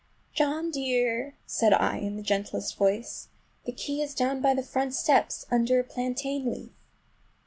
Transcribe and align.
"John 0.33 0.71
dear!" 0.71 1.35
said 1.45 1.73
I 1.73 1.97
in 1.97 2.15
the 2.15 2.23
gentlest 2.23 2.75
voice, 2.75 3.27
"the 3.65 3.71
key 3.71 4.01
is 4.01 4.15
down 4.15 4.41
by 4.41 4.55
the 4.55 4.63
front 4.63 4.95
steps, 4.95 5.45
under 5.51 5.79
a 5.79 5.83
plantain 5.83 6.51
leaf!" 6.51 6.71